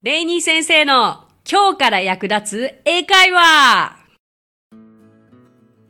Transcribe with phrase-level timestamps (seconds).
[0.00, 3.96] レイニー先生の今日から役立つ英会話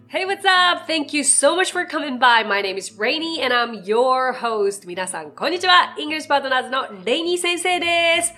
[0.09, 0.91] Hey, what's up?
[0.91, 2.43] Thank you so much for coming by.
[2.43, 4.87] My name is Rainy and I'm your host.
[4.87, 5.95] 皆さん、こんにちは。
[5.99, 8.33] English Partners のレイニー先生です。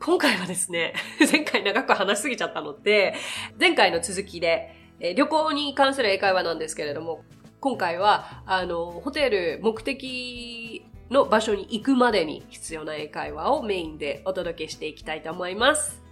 [0.00, 0.92] 今回はですね、
[1.30, 3.14] 前回長く話しすぎちゃったので、
[3.60, 7.22] 前回の続きで、え旅行に関する英会話なんですけれども、
[7.60, 10.71] 今回は、あの、ホテル、目的
[11.12, 16.02] の場所に行くまでに必要な英会話をメインでお届けしていきたいと思います。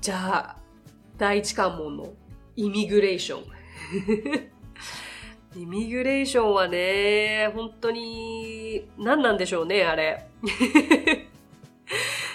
[0.00, 0.56] じゃあ、
[1.16, 2.12] 第一関門の
[2.56, 3.44] イミグレーション。
[5.62, 10.26] イミグレーションはね、本当に、何なんでしょうね、あれ。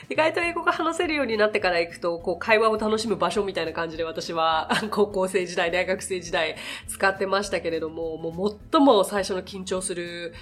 [0.09, 6.55] 意外と英語が話せるようになってから行くと、こう、会話を楽しむ場所みたいな感じで私は、 高校生時代、大学生時代、
[6.87, 10.33] 使ってましたけれども、もう最も最初の緊張する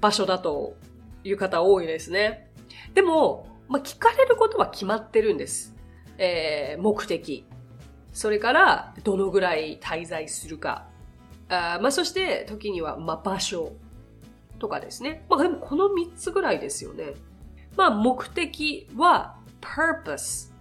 [0.00, 0.76] 場所だと
[1.24, 2.50] いう方多いですね。
[2.94, 5.74] でも、まあ、聞かれることは決まってるんです。
[6.18, 7.46] えー、目的。
[8.12, 10.88] それから、どのぐらい滞在するか。
[11.48, 13.72] あまあ、そして、時には、まあ、場所
[14.58, 15.24] とかですね。
[15.28, 17.14] まあ、でもこの3つぐらいですよね。
[17.76, 20.52] まあ、目的は purpose。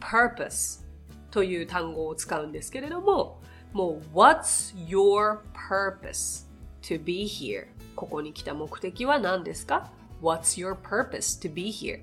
[0.00, 0.84] purpose
[1.30, 3.40] という単語を使うんですけれども、
[3.72, 6.46] もう what's your purpose
[6.82, 7.68] to be here?
[7.94, 9.90] ここに来た目的は何ですか
[10.22, 12.00] ?What's your purpose to be here?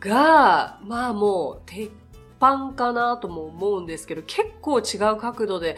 [0.00, 1.90] が、まあもう鉄
[2.38, 5.76] 板かなとも思うんですけど、結構違う角度で、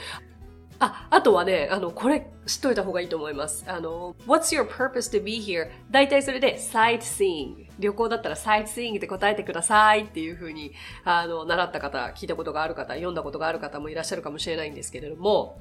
[0.82, 3.64] あ、あとはね、あの、これ知っといた方がいいと思います。
[3.68, 5.68] あの、What's your purpose to be here?
[5.90, 7.68] 大体それで sightseeing。
[7.78, 10.72] 旅行だったら sightseeing って答えてくださいっていう風に、
[11.04, 15.60] あの、習った方、聞いたことがある方、読んだことがある方もいらっしゃるかもしれないんですけれども、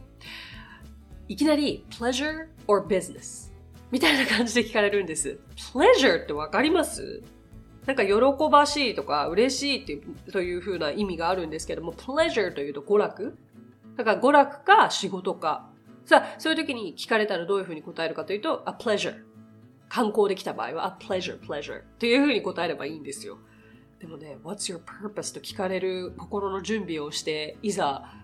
[1.30, 3.54] いきなり pleasure or business?
[3.92, 5.40] みたいな感じで聞かれるんです。
[5.74, 7.22] pleasure ってわかります？
[7.86, 8.14] なんか喜
[8.52, 13.38] ばしいとか嬉しいっていうという風な意味があるんですけども、pleasure というと娯楽？
[13.96, 15.70] だから娯楽か仕事か。
[16.04, 19.24] さあ、そういう時に聞かれたらどういう風に答えるかというと、a pleasure。
[19.88, 23.38] 観光で来た場合は、a pleasure, pleasure という風に答えればいいんですよ。
[24.00, 28.16] でもね、what's your purpose と聞かれる心の準備をして、いざ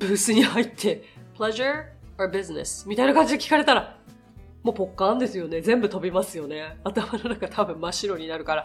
[0.00, 1.04] ブースに入って、
[1.36, 1.84] pleasure
[2.18, 3.96] or business みたいな感じで聞かれたら、
[4.62, 5.60] もうポッカーンですよね。
[5.60, 6.78] 全部飛びますよね。
[6.84, 8.64] 頭の中多分真っ白になるから。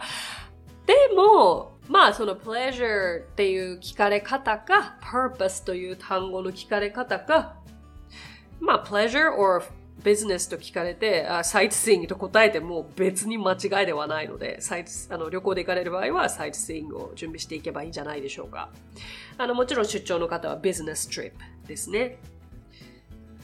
[0.86, 7.56] でも、まあその pleasure っていう聞かれ方か、purpose という単語の聞かれ方か、
[8.60, 9.64] まあ pleasure or
[10.02, 18.70] business と聞かれて、あ sightseeing と答えても別に間違いではないので、サイあの旅行で行かれる場合は sightseeing を準備していけばいいんじゃないでしょうか。
[19.38, 21.32] あのもちろん出張の方は business trip
[21.66, 22.18] ですね。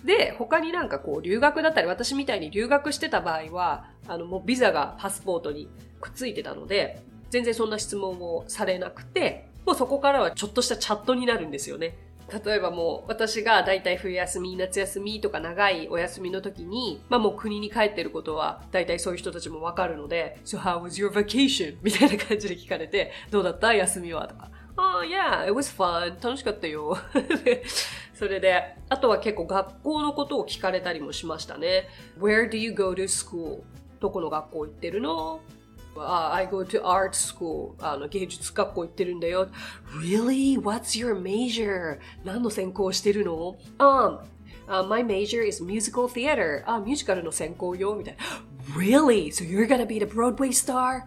[0.05, 5.69] で、他になんかこう留学だったり、私みたいに留学してた場合は、あのもうビザがパスポートに
[6.00, 11.97] くっついてたので、全然そんな質問をされなくて、もうそこからはちょっとしたチャットになるんですよね。
[12.44, 21.77] 例えばもう私がだいたい冬休み、夏休みとか長いお休みの時に、まあもう国に帰ってることはだいたいそういう人たちもわかるので、So how was your vacation?
[21.83, 23.75] みたいな感じで聞かれて、どうだった？
[23.75, 24.28] 休みは？
[24.28, 24.49] とか。
[24.83, 26.17] Oh yeah, it was fun.
[26.23, 26.97] 楽しかったよ。
[28.15, 31.87] それで、あとは結構学校のことを聞かれたりもしましたね。
[32.19, 33.63] Where do you go to school?
[34.01, 35.41] どこの学校行ってるの
[35.97, 37.75] あ I go to art school.
[37.79, 39.49] あの芸術学校行ってるんだよ。
[40.03, 40.59] Really?
[40.59, 41.99] What's your major?
[42.25, 44.21] 何の専攻してるの um,
[44.67, 46.63] uh, My major is musical theater.
[46.65, 47.95] あ、ミュージカルの専攻よ。
[47.95, 48.23] みたいな。
[48.75, 49.27] Really?
[49.27, 51.03] So you're gonna be the Broadway star?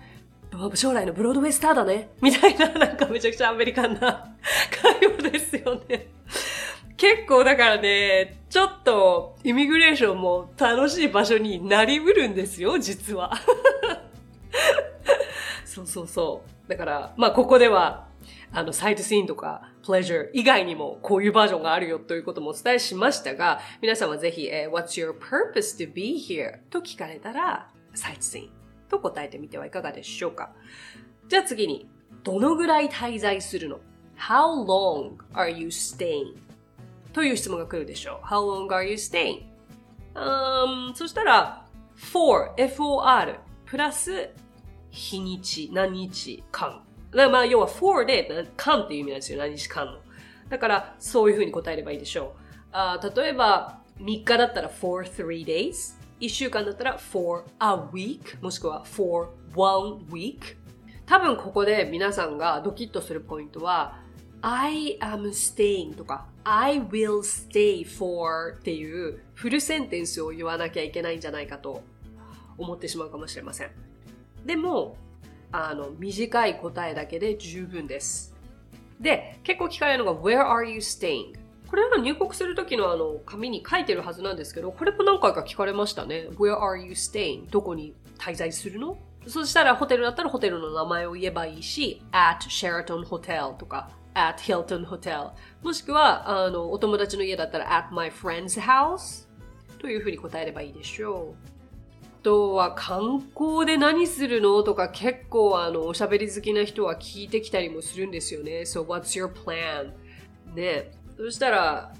[0.76, 2.10] 将来のブロードウェイスターだね。
[2.22, 4.36] みたいな、 なんかめちゃくちゃアメリカンな
[4.82, 6.08] 会話ですよね。
[6.96, 13.32] 結構だからね、ちょっとイミグレーションも楽しい場所になりうるんですよ、実は。
[15.66, 16.70] そうそうそう。
[16.70, 18.08] だから、まあここでは、
[18.52, 26.60] あの、サイトシーンとか、プレジャー以外にもこういうバージョンがあるよということもお伝えしましたが、皆さんはぜひ、え What's your purpose to be here?
[26.70, 28.63] と聞かれたら、サイトシーン
[28.94, 30.52] と答えてみてはいかがでしょうか。
[31.28, 31.90] じゃあ次に、
[32.24, 33.80] どのぐらい滞在するの
[34.18, 36.36] ?How long are you staying?
[37.12, 38.26] という質問が来るでしょう。
[38.26, 39.44] How long are you staying?
[40.16, 41.66] um, そしたら、
[41.96, 44.30] for, for, プラス、
[44.92, 46.84] 日にち、何日間。
[47.12, 49.40] だまあ、要は for で、間っていう意味なんですよ。
[49.40, 50.00] 何日間の。
[50.50, 52.40] だから、そういうふうに答えればいいでしょう。
[52.72, 55.96] あ例えば、3日だったら for three days?
[56.24, 58.42] 1週間だったら for a week。
[58.42, 60.56] もしくは for one week。
[61.06, 64.00] 多分ここで皆さんがドキッとするポイントは、
[64.42, 71.84] I am staying とか I will stay for っていうフルセンテンスを言わなきゃいけないんじゃないかと
[72.58, 73.72] 思ってしまうかもしれません。
[74.46, 74.96] でも、
[75.52, 78.34] あの、短い答えだけで十分です。
[78.98, 81.43] で、結構聞かれるのが Where are you staying?
[81.74, 86.28] これは入国するときのあの、紙に書いてるはずなんですけど、これも何回か聞かれましたね。
[86.38, 87.50] Where are you staying?
[87.50, 88.96] どこに滞在するの？
[89.26, 95.32] そしたらホテルだったらホテルの名前を言えばいいし、at Sheraton Hotel とか、at Hilton Hotel
[95.64, 99.28] もしくは、あの、お友達の家だったら at my friend's house
[99.80, 101.48] というふうに答えればいいでしょう。
[102.04, 104.62] あとは観光で何するの？
[104.62, 108.60] とか結構あのおしゃべり好きな人は聞いてきたりもするんですよね。
[108.60, 109.92] So what's your plan?
[110.54, 110.92] ね。
[111.18, 111.94] そしたら、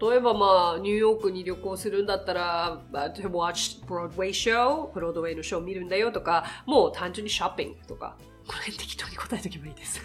[0.00, 8.16] 例えばまあ、ニューヨークに旅行するんだったら、to watch Broadway show、ブロードウェイのショー見るんだよとか、もう単純にショッピングとか、
[8.46, 10.02] これ適当に答えとけばいいです。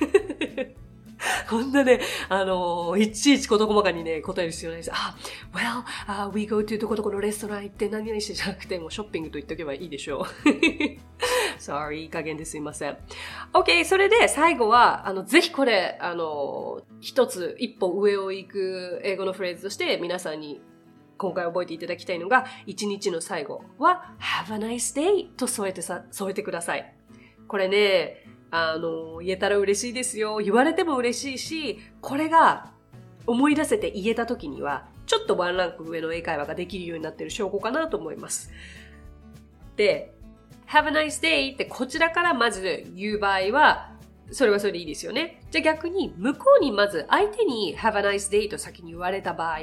[1.49, 4.91] こんなね、あのいちいち事細かにね、答える必要ないです。
[4.93, 5.15] あ、
[5.53, 10.49] well, uh, we go to どこどこのレストラン行って何々してじゃなくて、もうショッピングと言っておけばいいでしょう。
[11.59, 12.97] Sorry, いい加減ですいません。
[13.53, 20.61] OK, それで最後は、あの、ぜひこれ、あの一つ、一歩上を行く英語のフレーズとして皆さんに
[21.17, 26.95] 今回覚えていただきたいのが、一日の最後は、Have a nice day と添えてさ、添えてください。
[27.47, 30.37] これね、あの、言えたら嬉しいですよ。
[30.37, 32.71] 言われても嬉しいし、これが
[33.25, 38.51] 思い出せて言えた時には、ちょっとワンランク上の英会話ができるようになってる証拠かなと思います。
[39.77, 40.13] で、
[40.67, 43.91] have a nice day ってこちらからまず言う場合は、
[44.31, 45.41] それはそれでいいですよね。
[45.49, 49.59] じゃあ逆に、向こうにまず相手に have a nice day と先に言われた場合、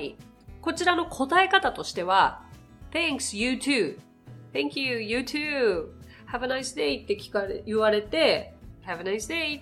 [0.62, 2.42] こちらの答え方としては、
[2.90, 5.88] thanks, you too.thank you, you too.
[6.30, 8.54] have a nice day って聞かれ、言われて、
[8.86, 9.60] have a nice day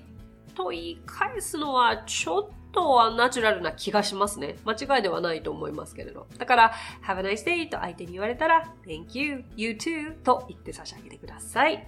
[0.54, 4.56] と言い返すのはちょっとはナチュラルな気がしますね。
[4.64, 6.26] 間違いではないと思いますけれど。
[6.38, 6.72] だから、
[7.02, 11.86] have a nice day と相手に言われたら、thank you, you too と言って差し上げてください。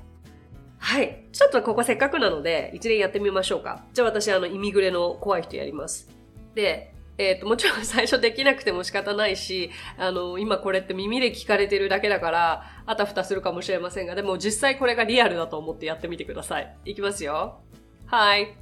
[0.78, 1.24] はい。
[1.32, 3.84] ちょっとここせっかくなので、一連やってみましょうか。
[3.92, 6.08] じゃあ私、あの、イミグレの怖い人やります。
[6.54, 16.76] で、えっ、ー、と、もちろん最初できなくても仕方ないし、あの、今これって耳で聞かれてるだけだから、あたふたするかもしれませんが、でも実際これがリアルだと思ってやってみてください。
[16.84, 17.60] いきますよ。
[18.06, 18.54] Hi.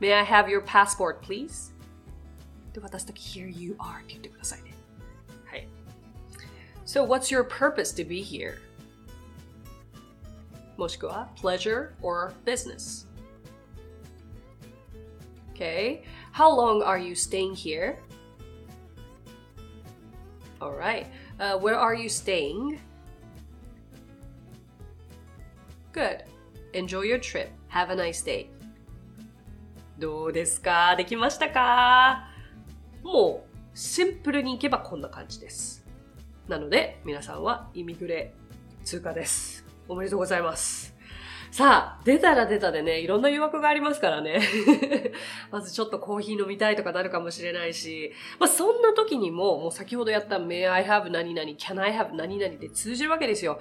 [0.00, 1.74] May I have your passport, please?
[2.72, 4.74] で、渡すとき、here you are って言ってくださいね。
[5.44, 5.68] はい。
[6.86, 8.54] So, what's your purpose to be here?
[10.78, 13.05] もしくは、pleasure or business?
[15.56, 16.02] Okay.
[16.32, 17.96] How long are you staying here?
[20.60, 21.06] All right.
[21.40, 22.78] Uh, where are you staying?
[25.92, 26.24] Good.
[26.74, 27.48] Enjoy your trip.
[27.68, 28.50] Have a nice day.
[29.98, 32.28] どうですかできましたか
[33.02, 35.82] もう、シンプルにいけばこんな感じです。
[36.48, 38.34] なので、皆さんはイミグレ
[38.84, 39.64] 通過です。
[39.88, 40.95] おめでとうございます。
[41.50, 44.40] さあ、出たら出たでね、いろんな誘惑がありますからね。
[45.50, 53.60] まずちょっとコーヒー飲みたいとかなるかもしれないし、まあそんな時にも、もう先ほどやった May I have 何々、Can I have 何々って通じるわけですよ。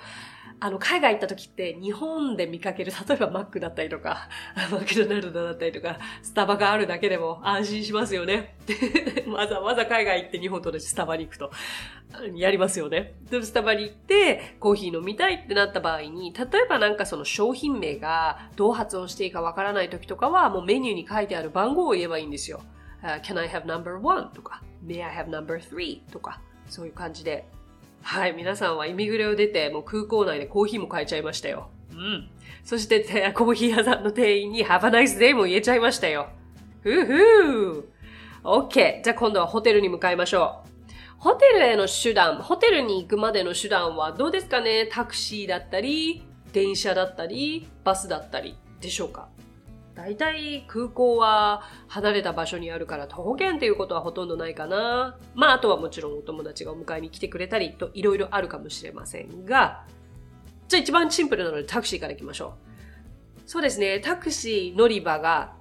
[0.60, 4.30] あの、海外行った時って日本で見かける、例えばマックだったりとか、
[4.72, 8.56] マクドナルドだったりとか、スタバがあるだけでも安心しますよね。
[9.28, 11.52] わざわざ海外行って日本とでスタバに行くと、
[12.36, 13.16] やりますよね。
[13.30, 22.62] スタバに行ってコーヒー飲みたいってなった場合に、例えばなんかその商品名がどう発音していいかわからない時とかは、もうメニューに書いてある番号を言えばいいんですよ。
[23.04, 24.32] Uh, Can I have number one?
[24.34, 26.00] とか、May I have number three?
[26.12, 27.46] とか、そういう感じで
[28.08, 31.70] はい、皆さんはイミグレを出て、もう空港内でコーヒーも買えちゃいましたよ。
[31.92, 32.30] うん。
[32.64, 33.00] そして、
[33.34, 36.28] コーヒー屋さんの店員に Have a nice day も言えちゃいましたよ。
[36.84, 37.90] ふうふう。
[38.44, 39.02] OK。
[39.04, 40.70] じゃあ今度はホテルに向かいましょう。
[41.18, 44.86] ホテルへの手段、ホテルに行くまでの手段はどうですかね？
[44.86, 46.22] タクシーだったり、
[46.54, 49.30] 電車だったり、バスだったりでしょうか？
[49.96, 55.18] 大体空港は離れた場所にあるから徒歩圏っていうことはほとんどないかな。
[55.34, 59.86] まああとはもちろんお友達がお迎えに来てくれたりといろいろあるかもしれませんが、
[60.68, 62.56] じゃあ一番シンプルなのでタクシーから行きましょ
[63.48, 63.50] う。
[63.50, 65.54] そうですね、タクシー乗り場が、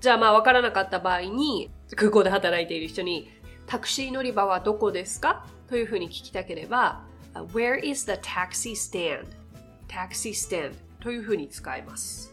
[0.00, 3.28] じゃあまあわからなかった場合に空港で働いている人に
[3.66, 5.46] タクシー乗り場はどこですか？
[5.68, 7.02] というふうに聞きたければ
[7.34, 9.26] Where is the taxi stand?
[9.88, 12.29] タクシースタンドというふうに使います。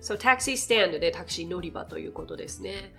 [0.00, 2.94] そう、タクシースタンドでタクシー乗り場ということですね。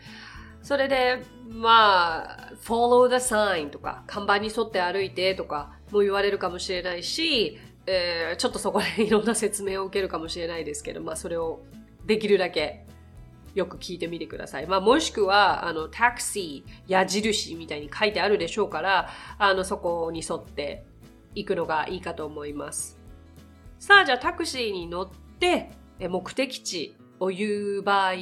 [0.62, 11.64] それで、まあ、follow the sign とか、看板に沿って歩いてとかも言われるかもしれないし、えー、ちょっとそこでいろんな説明を受けるかもしれないですけど、まあそれを
[12.06, 12.86] できるだけ
[13.56, 14.68] よく聞いてみてください。
[14.68, 20.86] まあもしくは、あの、タクシー、矢印みたいに書いてあるでしょうから、あの、そこに沿って
[21.34, 23.00] 行くのがいいかと思います。
[23.80, 25.72] さあ、じゃあタクシーに乗って、
[26.08, 28.14] 目的地を言う場合、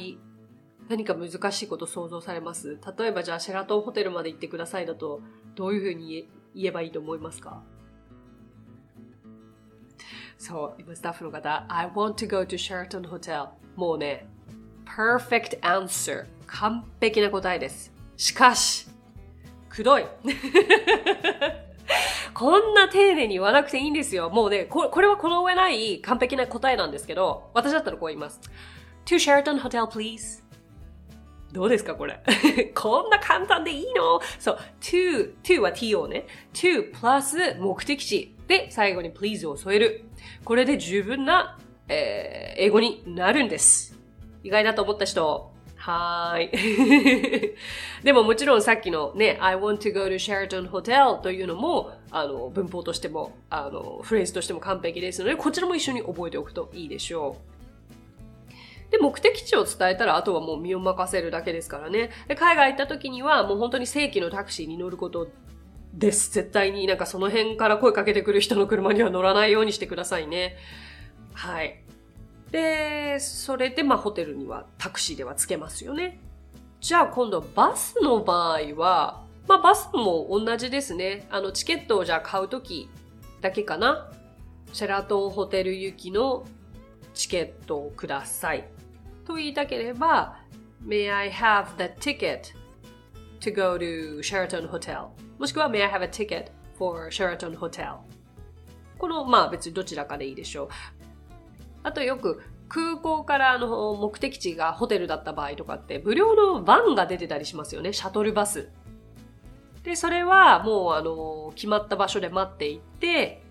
[0.88, 2.78] 何か難しいこと想像されます？
[2.98, 5.20] 例えばじゃあシェラトンホテルまで行ってくださいだと、
[5.54, 7.62] どういうふうに言えばいいと思いますか？
[10.36, 13.48] そう、今スタッフの方、I want to go to Sheraton Hotel.
[13.76, 14.26] もうね、
[14.84, 16.26] perfect answer.
[16.46, 17.92] 完璧な答えです。
[18.16, 18.88] しかし、
[19.68, 20.06] くどい。
[22.34, 24.30] こんな丁寧に言わなくていいんですよ。
[24.30, 28.40] もうね、ここれはこの上ない完璧な答えなんですけど、私だったらこう言います。
[29.06, 30.42] To Sheraton Hotel, please.
[31.52, 32.20] どうですかこれ？
[32.76, 34.20] こんな簡単でいいの？
[34.38, 40.04] そう、to, to は t をね、to プラス目的地で最後に please を添える。
[40.44, 41.58] これで十分な、
[41.88, 43.98] えー、英語になるんです。
[44.44, 45.49] 意外だと思った人、
[45.80, 47.54] はーい。
[48.04, 57.38] でももちろんさっきのね、I want to go to Sheraton Hotel というのも、あの、文法としても、あの、フレーズとしても完璧ですので、こちらも一緒に覚えておくといいでしょ
[58.88, 58.92] う。
[58.92, 62.10] で、目的地を伝えたら、あとはもう身を任せるだけですからね。
[62.28, 65.28] で、海外行った時には、もう本当に正規のタクシーに乗ること
[65.94, 66.30] です。
[66.30, 70.56] 絶対になんかその辺から声かけてくる人の車には乗らないようにしてくださいね。
[71.32, 71.82] はい。
[72.50, 76.20] で、それでまあホテルにはタクシーではつけますよね。
[76.80, 81.26] じゃあ今度バスの場合は、まあバスも同じですね。
[81.30, 82.88] あのチケットをじゃあ買うとき
[83.40, 84.10] だけかな。
[84.72, 86.46] シェラトンホテル行きの
[87.14, 88.68] チケットをください。
[89.26, 90.38] と言いたければ、
[90.84, 92.54] May I have the ticket
[93.40, 95.08] to go to Sheraton Hotel?
[95.38, 97.96] もしくは May I have a ticket for Sheraton Hotel?
[98.98, 100.68] この、まあ別にどちらかでいいでしょう。
[101.82, 107.92] あとよく空港からの目的地がホテルだった場合とかって無料のバンが出てたりしますよね。
[107.92, 108.68] シャトルバス。
[109.82, 113.42] で、それはもうあの、決まった場所で待っていて、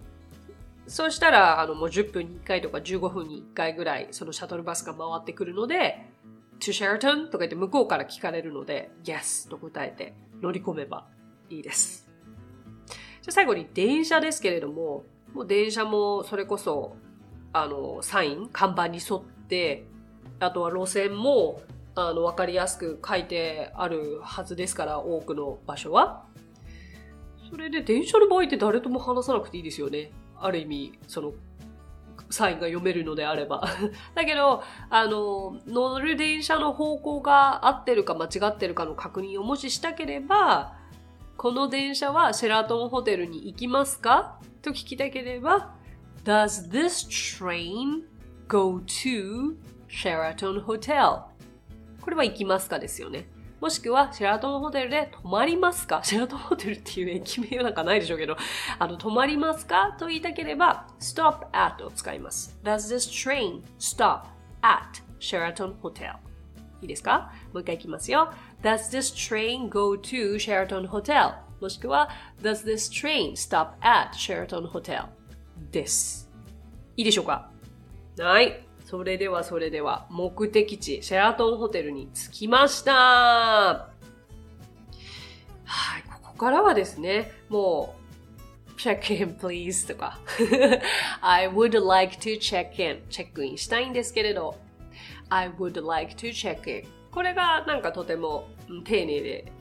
[0.87, 6.09] そうしたら、あの、もう10分に1回とか15分に1回ぐらい、そのシャトルバスが回ってくるので、
[6.59, 11.05] to Sheraton とか言って向こうから聞かれるので、yes と答えて乗り込めば
[11.49, 12.09] いいです。
[13.21, 16.95] じゃ最後に電車ですけれども、もう電車もそれこそ、
[17.53, 19.85] あの、サイン、看板に沿って、
[20.39, 21.61] あとは路線も、
[21.95, 26.25] あの、わかりやすく書いてあるはずですから、多くの場所は。
[27.49, 30.11] それで電車の場合って誰とも話さなくていいですよね。
[30.39, 31.33] ある意味、その、
[32.29, 33.63] サインが読めるのであれば。
[34.13, 40.73] だけど、あの、乗る電車の方向が合ってるか間違ってるかの確認をもししたければ、
[41.37, 44.39] この電車はシェラトンホテルに行きますか？
[44.61, 45.73] と聞きたければ、
[46.23, 48.03] Does this train
[48.47, 49.57] go to
[49.87, 51.23] Sheraton Hotel?
[52.01, 53.27] これは行きますかですよね。
[53.61, 58.37] もしくは、シェラトンホテルで泊まりますかシェラトンホテルっていう駅名なんかないでしょうけど、
[58.77, 62.57] あの、泊まりますかと言いたければ、stop at を使います。
[62.63, 64.23] Does this train stop
[64.61, 66.15] at Sheraton Hotel?
[66.81, 68.31] いいですかもう一回いきますよ。
[68.61, 71.35] Does this train go to Sheraton Hotel?
[71.59, 72.09] もしくは、
[72.41, 75.18] Does this train stop at Sheraton Hotel?
[75.71, 76.29] です。
[76.97, 77.49] いいでしょうか？
[78.19, 78.65] はい。
[78.85, 82.91] それではそれでは、目的地、シェラトンホテルに着きました。
[82.93, 83.89] は
[85.99, 87.99] い、ここからはですね、もう、
[88.79, 90.17] check in please とか
[91.21, 94.55] I would like to check in チェックインしたいんですけれど
[95.27, 98.47] I would like to check in これがなんかとても
[98.85, 99.51] 丁寧で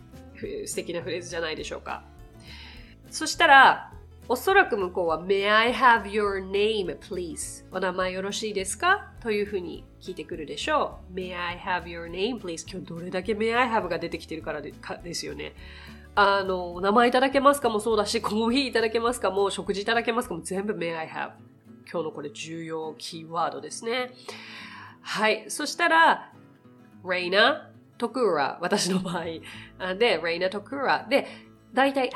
[0.67, 2.05] 素敵なフレーズじゃないでしょうか
[3.11, 3.93] そしたら
[4.31, 7.65] おそらく向こうは May I have your name, please?
[7.73, 9.11] お名前よろしいですか？
[9.23, 11.15] というふうに聞いてくるでしょう。
[11.15, 12.71] May I have your name, please?
[12.71, 15.55] 今日どれだけ May I have が出てきてるからでかですよね。
[16.15, 21.31] あの、お名前いただけますかもそうだし、コーヒーいただけますかも、食事いただけますかも全部 May I have。
[21.91, 24.11] 今日のこれ重要キーワードですね。
[25.01, 25.47] はい。
[25.49, 26.35] そしたら、
[27.03, 29.25] Reina Tokura、私の場合。
[29.95, 31.09] で、Reina Tokura。
[31.09, 32.11] で、大体、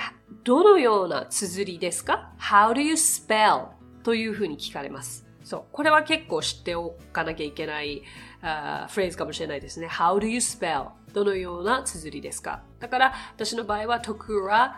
[0.44, 3.68] どのような綴りですか ?How do you spell?
[4.02, 5.26] というふうに聞かれます。
[5.44, 5.64] そう。
[5.72, 8.02] これは結構知っておかなきゃいけない
[8.40, 9.86] あフレーズかもしれないですね。
[9.86, 10.88] How do you spell?
[11.12, 12.62] どのような綴りですか？
[12.80, 14.72] だから、私の場合は、Tokura,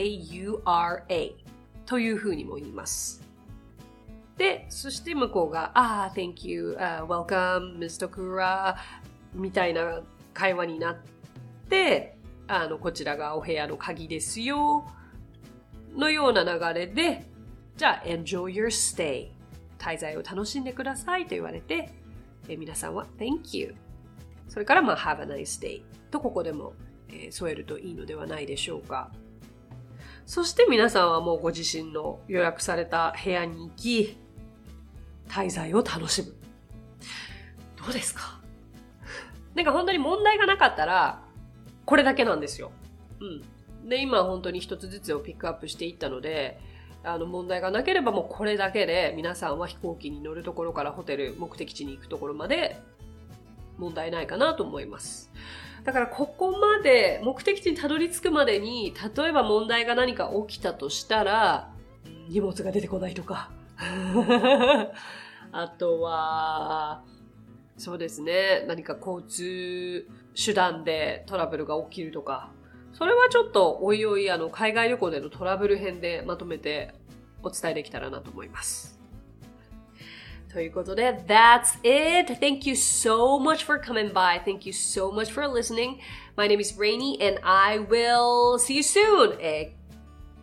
[0.00, 1.34] T-O-K-U-R-A
[1.86, 3.20] というふうにも言います。
[4.36, 8.08] で、そして向こうが、ああ、thank you,、uh, welcome, Mr.
[8.08, 8.76] Tokura
[9.34, 10.00] みたいな
[10.32, 10.96] 会話になっ
[11.68, 12.16] て、
[12.52, 14.84] あの、こちらがお部屋の鍵ですよ、
[15.96, 17.26] のような流れで、
[17.76, 19.30] じゃあ、enjoy your stay。
[19.78, 21.92] 滞在を楽しんでくださいと言われて、
[22.48, 23.74] え皆さんは thank you。
[24.48, 26.74] それから、まあ、have a nice day とここでも、
[27.08, 29.12] え、添えるといいのではないでしょうか。
[30.26, 34.16] そして皆さんはもうご自身の予約された部屋に行き、
[35.28, 36.34] 滞在を楽しむ。
[37.76, 38.40] どうですか？
[39.54, 41.22] なんか本当に問題がなかったら、
[41.90, 42.70] これだけなんですよ。
[43.18, 43.88] うん。
[43.88, 46.60] で、今本当に一つずつをピックアップしていったので、
[47.02, 52.80] あの問題がなければもうこれだけで皆さんは飛行機に乗るところからホテル、目的地に行くところまで
[53.76, 55.32] 問題ないかなと思います。
[55.82, 61.72] だからここまで目的地にたどり着くまでに、例えば問題が何か起きたとしたら、
[62.28, 63.50] 荷物が出てこないとか。
[65.50, 67.02] あとは、
[67.76, 68.64] そうですね。
[68.68, 72.50] 何か交通手段でトラブルが起きるとか。
[72.92, 76.92] それはちょっとおいおいあの海外旅行でのトラブル編でまとめて
[77.42, 78.98] お伝えできたらなと思います。
[80.52, 82.34] ということで、That's it!
[82.34, 84.42] Thank you so much for coming by.
[84.42, 85.98] Thank you so much for listening.
[86.36, 89.38] My name is Rainy and I will see you soon!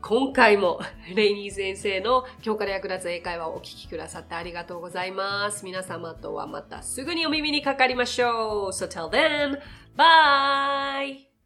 [0.01, 0.79] 今回も
[1.15, 5.65] レイニー先生の今日から役立つ英会話をお聞きくださってありがとうございます。
[5.65, 8.69] 皆様とはまたすぐにお耳にかかりましょう。
[8.69, 9.59] So till then,
[9.95, 11.36] bye!